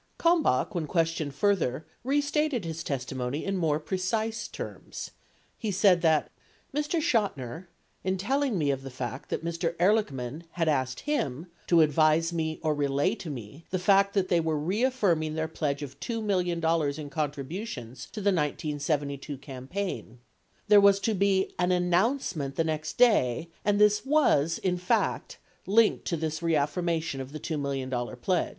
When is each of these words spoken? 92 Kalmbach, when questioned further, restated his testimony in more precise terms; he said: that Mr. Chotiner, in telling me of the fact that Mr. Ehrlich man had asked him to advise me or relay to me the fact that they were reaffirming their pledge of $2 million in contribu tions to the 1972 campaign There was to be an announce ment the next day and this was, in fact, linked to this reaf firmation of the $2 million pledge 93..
92 0.17 0.23
Kalmbach, 0.43 0.73
when 0.73 0.87
questioned 0.87 1.35
further, 1.35 1.85
restated 2.03 2.65
his 2.65 2.83
testimony 2.83 3.45
in 3.45 3.55
more 3.55 3.79
precise 3.79 4.47
terms; 4.47 5.11
he 5.59 5.69
said: 5.69 6.01
that 6.01 6.31
Mr. 6.73 6.99
Chotiner, 6.99 7.67
in 8.03 8.17
telling 8.17 8.57
me 8.57 8.71
of 8.71 8.81
the 8.81 8.89
fact 8.89 9.29
that 9.29 9.45
Mr. 9.45 9.75
Ehrlich 9.79 10.11
man 10.11 10.43
had 10.53 10.67
asked 10.67 11.01
him 11.01 11.45
to 11.67 11.81
advise 11.81 12.33
me 12.33 12.59
or 12.63 12.73
relay 12.73 13.13
to 13.13 13.29
me 13.29 13.63
the 13.69 13.77
fact 13.77 14.15
that 14.15 14.27
they 14.27 14.39
were 14.39 14.57
reaffirming 14.57 15.35
their 15.35 15.47
pledge 15.47 15.83
of 15.83 15.99
$2 15.99 16.23
million 16.23 16.57
in 16.57 17.09
contribu 17.11 17.63
tions 17.67 18.07
to 18.07 18.21
the 18.21 18.31
1972 18.33 19.37
campaign 19.37 20.17
There 20.67 20.81
was 20.81 20.99
to 21.01 21.13
be 21.13 21.53
an 21.59 21.71
announce 21.71 22.35
ment 22.35 22.55
the 22.55 22.63
next 22.63 22.97
day 22.97 23.51
and 23.63 23.77
this 23.79 24.03
was, 24.03 24.57
in 24.57 24.79
fact, 24.79 25.37
linked 25.67 26.05
to 26.05 26.17
this 26.17 26.41
reaf 26.41 26.73
firmation 26.73 27.19
of 27.19 27.31
the 27.33 27.39
$2 27.39 27.59
million 27.61 27.91
pledge 27.91 28.27
93.. 28.27 28.47